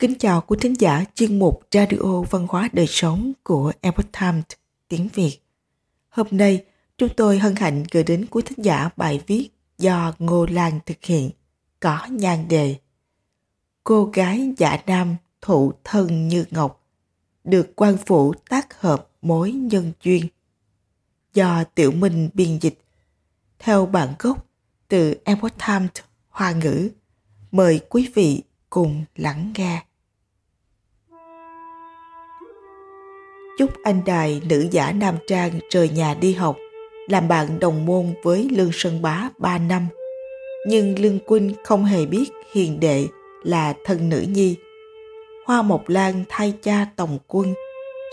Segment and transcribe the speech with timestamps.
[0.00, 4.44] Kính chào quý thính giả chuyên mục Radio Văn hóa Đời Sống của Epoch Times
[4.88, 5.38] tiếng Việt.
[6.08, 6.64] Hôm nay,
[6.98, 11.04] chúng tôi hân hạnh gửi đến quý thính giả bài viết do Ngô Lan thực
[11.04, 11.30] hiện,
[11.80, 12.76] có nhan đề
[13.84, 16.86] Cô gái giả nam thụ thân như ngọc,
[17.44, 20.26] được quan phủ tác hợp mối nhân duyên.
[21.34, 22.78] Do Tiểu Minh biên dịch,
[23.58, 24.46] theo bản gốc
[24.88, 25.90] từ Epoch Times
[26.28, 26.88] Hoa ngữ.
[27.52, 29.82] Mời quý vị cùng lắng nghe.
[33.60, 36.56] Chúc anh đài nữ giả Nam Trang rời nhà đi học,
[37.08, 39.86] làm bạn đồng môn với Lương Sơn Bá 3 năm.
[40.66, 43.06] Nhưng Lương Quynh không hề biết hiền đệ
[43.42, 44.56] là thân nữ nhi.
[45.46, 47.54] Hoa Mộc Lan thay cha tổng quân,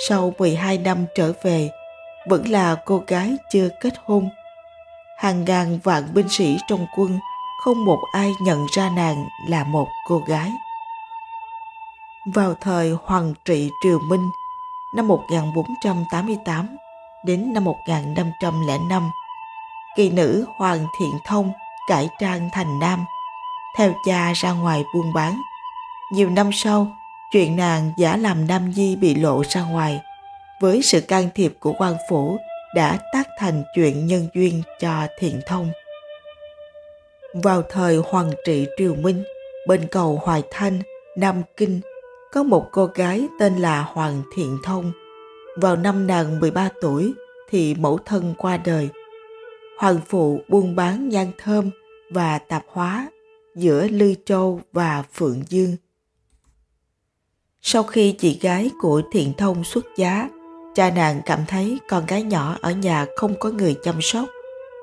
[0.08, 1.70] sau 12 năm trở về,
[2.30, 4.30] vẫn là cô gái chưa kết hôn.
[5.18, 7.20] Hàng ngàn vạn binh sĩ trong quân
[7.64, 10.52] không một ai nhận ra nàng là một cô gái.
[12.34, 14.30] Vào thời Hoàng trị Triều Minh,
[14.94, 16.78] năm 1488
[17.26, 19.12] đến năm 1505,
[19.96, 21.52] kỳ nữ Hoàng Thiện Thông
[21.88, 23.06] cải trang thành nam,
[23.78, 25.42] theo cha ra ngoài buôn bán.
[26.12, 26.88] Nhiều năm sau,
[27.32, 30.00] chuyện nàng giả làm nam di bị lộ ra ngoài,
[30.62, 32.38] với sự can thiệp của quan phủ
[32.76, 35.72] đã tác thành chuyện nhân duyên cho Thiện Thông.
[37.34, 39.24] Vào thời Hoàng trị Triều Minh,
[39.68, 40.82] bên cầu Hoài Thanh,
[41.18, 41.82] Nam Kinh,
[42.31, 44.92] có một cô gái tên là Hoàng Thiện Thông.
[45.56, 47.14] Vào năm nàng 13 tuổi
[47.50, 48.89] thì mẫu thân qua đời.
[49.80, 51.69] Hoàng phụ buôn bán nhang thơm
[52.11, 53.08] và tạp hóa
[53.56, 55.75] giữa Lư Châu và Phượng Dương.
[57.61, 60.30] Sau khi chị gái của Thiện Thông xuất giá,
[60.75, 64.25] cha nàng cảm thấy con gái nhỏ ở nhà không có người chăm sóc,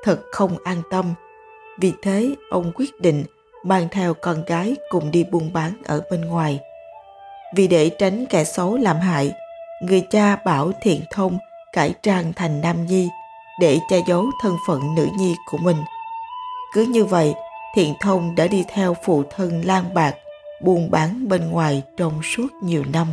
[0.03, 1.15] thật không an tâm.
[1.79, 3.25] Vì thế, ông quyết định
[3.65, 6.61] mang theo con gái cùng đi buôn bán ở bên ngoài–
[7.57, 9.33] vì để tránh kẻ xấu làm hại,
[9.81, 11.39] người cha bảo thiện thông
[11.73, 13.09] cải trang thành nam nhi
[13.61, 15.77] để che giấu thân phận nữ nhi của mình.
[16.73, 17.35] Cứ như vậy,
[17.75, 20.15] thiện thông đã đi theo phụ thân lang bạc
[20.63, 23.07] buôn bán bên ngoài trong suốt nhiều năm.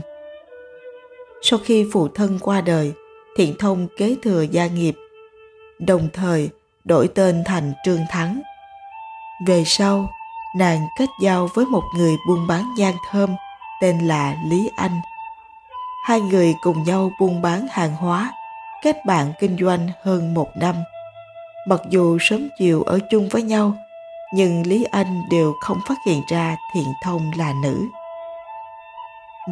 [1.42, 2.94] Sau khi phụ thân qua đời,
[3.38, 4.96] thiện thông kế thừa gia nghiệp,
[5.80, 6.50] đồng thời
[6.84, 8.42] đổi tên thành Trương Thắng.
[9.48, 10.10] Về sau,
[10.58, 13.36] nàng kết giao với một người buôn bán gian thơm
[13.82, 15.02] tên là Lý Anh.
[16.06, 18.34] Hai người cùng nhau buôn bán hàng hóa,
[18.84, 20.76] kết bạn kinh doanh hơn một năm.
[21.68, 23.74] Mặc dù sớm chiều ở chung với nhau,
[24.34, 27.88] nhưng Lý Anh đều không phát hiện ra Thiện Thông là nữ.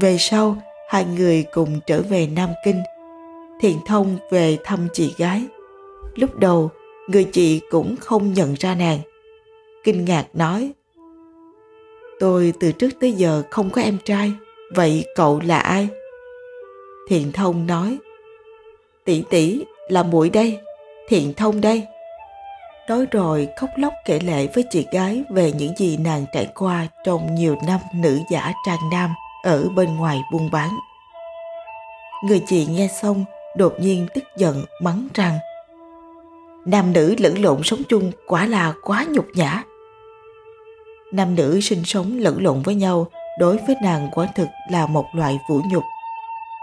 [0.01, 0.55] Về sau,
[0.89, 2.83] hai người cùng trở về Nam Kinh.
[3.61, 5.43] Thiện Thông về thăm chị gái.
[6.15, 6.69] Lúc đầu,
[7.07, 8.99] người chị cũng không nhận ra nàng.
[9.83, 10.71] Kinh ngạc nói,
[12.19, 14.33] Tôi từ trước tới giờ không có em trai,
[14.75, 15.87] vậy cậu là ai?
[17.07, 17.97] Thiện thông nói,
[19.05, 20.59] tỷ tỷ là muội đây,
[21.07, 21.83] thiện thông đây.
[22.89, 26.87] Nói rồi khóc lóc kể lệ với chị gái về những gì nàng trải qua
[27.05, 29.09] trong nhiều năm nữ giả trang nam
[29.43, 30.69] ở bên ngoài buôn bán.
[32.25, 33.25] Người chị nghe xong
[33.57, 35.39] đột nhiên tức giận mắng rằng
[36.65, 39.63] Nam nữ lẫn lộn sống chung quả là quá nhục nhã
[41.13, 43.07] nam nữ sinh sống lẫn lộn với nhau
[43.39, 45.83] đối với nàng quả thực là một loại vũ nhục.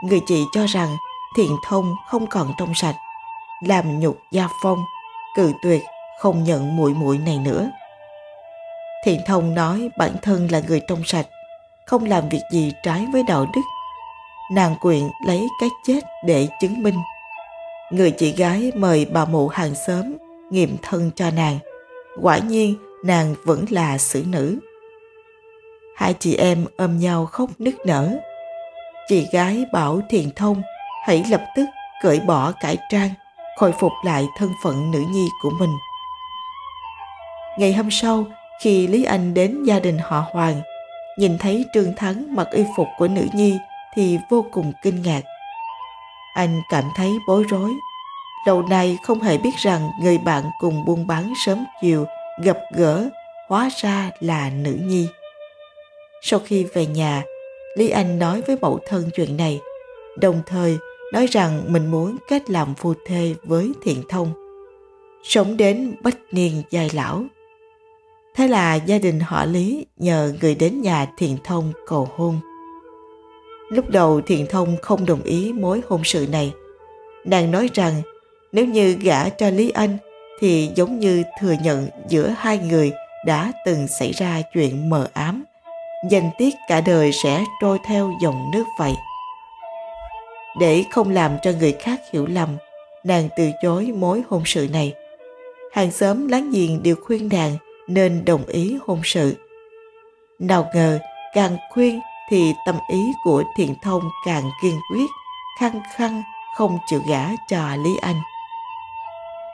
[0.03, 0.97] Người chị cho rằng
[1.37, 2.97] thiện thông không còn trong sạch,
[3.61, 4.79] làm nhục gia phong,
[5.37, 5.83] cự tuyệt
[6.19, 7.71] không nhận muội muội này nữa.
[9.05, 11.27] Thiện thông nói bản thân là người trong sạch,
[11.87, 13.63] không làm việc gì trái với đạo đức.
[14.53, 16.97] Nàng quyện lấy cái chết để chứng minh.
[17.91, 20.17] Người chị gái mời bà mụ hàng xóm
[20.51, 21.59] nghiệm thân cho nàng.
[22.23, 24.59] Quả nhiên nàng vẫn là xử nữ.
[25.97, 28.17] Hai chị em ôm nhau khóc nức nở.
[29.09, 30.63] Chị gái bảo thiền thông
[31.07, 31.65] hãy lập tức
[32.03, 33.11] cởi bỏ cải trang,
[33.57, 35.77] khôi phục lại thân phận nữ nhi của mình.
[37.59, 38.25] Ngày hôm sau,
[38.63, 40.61] khi Lý Anh đến gia đình họ Hoàng,
[41.19, 43.59] nhìn thấy Trương Thắng mặc y phục của nữ nhi
[43.95, 45.23] thì vô cùng kinh ngạc.
[46.35, 47.71] Anh cảm thấy bối rối.
[48.47, 52.07] Lâu nay không hề biết rằng người bạn cùng buôn bán sớm chiều
[52.43, 53.09] gặp gỡ
[53.49, 55.09] hóa ra là nữ nhi.
[56.23, 57.23] Sau khi về nhà,
[57.77, 59.61] Lý Anh nói với mẫu thân chuyện này,
[60.17, 60.79] đồng thời
[61.13, 64.33] nói rằng mình muốn kết làm phu thê với Thiện Thông,
[65.25, 67.25] sống đến bách niên dài lão.
[68.35, 72.41] Thế là gia đình họ Lý nhờ người đến nhà Thiện Thông cầu hôn.
[73.69, 76.53] Lúc đầu Thiện Thông không đồng ý mối hôn sự này.
[77.25, 78.03] Nàng nói rằng
[78.53, 79.97] nếu như gả cho Lý Anh
[80.41, 82.93] thì giống như thừa nhận giữa hai người
[83.27, 85.45] đã từng xảy ra chuyện mờ ám.
[86.11, 88.95] Danh tiết cả đời sẽ trôi theo dòng nước vậy.
[90.59, 92.57] Để không làm cho người khác hiểu lầm,
[93.05, 94.95] nàng từ chối mối hôn sự này.
[95.73, 97.57] Hàng xóm láng giềng đều khuyên nàng
[97.87, 99.37] nên đồng ý hôn sự.
[100.39, 100.99] Nào ngờ,
[101.35, 102.01] càng khuyên
[102.31, 105.07] thì tâm ý của thiện thông càng kiên quyết,
[105.61, 106.23] khăng khăng
[106.57, 108.21] không chịu gả cho lý anh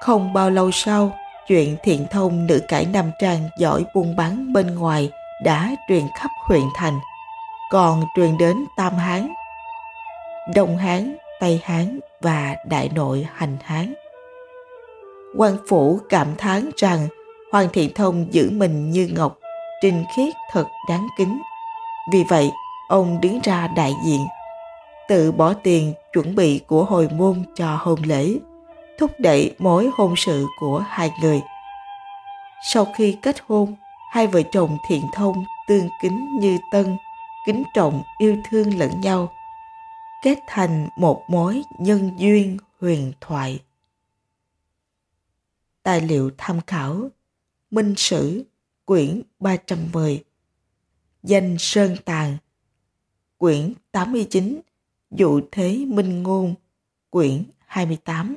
[0.03, 1.13] không bao lâu sau,
[1.49, 5.11] chuyện thiện thông nữ cải nam trang giỏi buôn bán bên ngoài
[5.45, 7.01] đã truyền khắp huyện thành.
[7.71, 9.33] Còn truyền đến tam hán,
[10.55, 13.95] đông hán, tây hán và đại nội hành hán.
[15.37, 17.09] Quan phủ cảm thán rằng
[17.53, 19.39] hoàng thiện thông giữ mình như ngọc,
[19.83, 21.43] trinh khiết thật đáng kính.
[22.13, 22.51] Vì vậy,
[22.89, 24.27] ông đứng ra đại diện,
[25.09, 28.39] tự bỏ tiền chuẩn bị của hồi môn cho hôn lễ
[28.99, 31.41] thúc đẩy mối hôn sự của hai người.
[32.65, 33.75] Sau khi kết hôn,
[34.11, 36.97] hai vợ chồng thiện thông tương kính như tân,
[37.47, 39.33] kính trọng yêu thương lẫn nhau,
[40.23, 43.63] kết thành một mối nhân duyên huyền thoại.
[45.83, 47.09] Tài liệu tham khảo,
[47.71, 48.45] Minh Sử,
[48.85, 50.25] quyển 310
[51.23, 52.37] Danh Sơn Tàng,
[53.39, 54.61] quyển 89
[55.11, 56.55] Dụ Thế Minh Ngôn,
[57.11, 58.37] quyển 28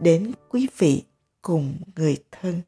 [0.00, 1.02] đến quý vị
[1.42, 2.62] cùng người thân.